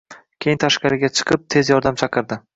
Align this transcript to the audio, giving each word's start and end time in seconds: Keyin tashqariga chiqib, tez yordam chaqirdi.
Keyin 0.45 0.61
tashqariga 0.63 1.11
chiqib, 1.19 1.45
tez 1.57 1.71
yordam 1.75 2.01
chaqirdi. 2.05 2.43